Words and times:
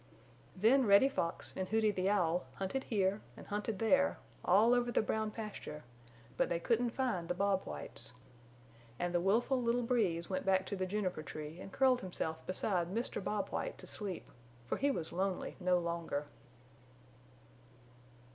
Then 0.55 0.87
Reddy 0.87 1.09
Fox 1.09 1.53
and 1.55 1.69
Hooty 1.69 1.91
the 1.91 2.09
Owl 2.09 2.47
hunted 2.55 2.85
here 2.85 3.21
and 3.37 3.45
hunted 3.45 3.77
there, 3.77 4.17
all 4.43 4.73
over 4.73 4.91
the 4.91 4.99
Brown 5.03 5.29
Pasture, 5.29 5.83
but 6.37 6.49
they 6.49 6.59
couldn't 6.59 6.89
find 6.89 7.27
the 7.27 7.35
Bob 7.35 7.65
Whites. 7.65 8.11
And 8.97 9.13
the 9.13 9.21
willful 9.21 9.61
little 9.61 9.83
Breeze 9.83 10.27
went 10.27 10.43
back 10.43 10.65
to 10.65 10.75
the 10.75 10.87
juniper 10.87 11.21
tree 11.21 11.59
and 11.61 11.71
curled 11.71 12.01
himself 12.01 12.43
beside 12.47 12.87
Mr. 12.91 13.23
Bob 13.23 13.49
White 13.49 13.77
to 13.77 13.85
sleep, 13.85 14.27
for 14.65 14.77
he 14.79 14.89
was 14.89 15.13
lonely 15.13 15.55
no 15.59 15.77
longer. 15.77 16.25